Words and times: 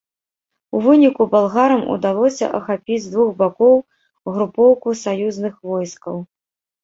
У 0.77 0.79
выніку 0.85 1.25
балгарам 1.33 1.83
ўдалося 1.95 2.45
ахапіць 2.61 2.97
з 3.05 3.11
двух 3.15 3.29
бакоў 3.41 3.75
групоўку 4.37 4.95
саюзных 5.03 5.53
войскаў. 5.73 6.17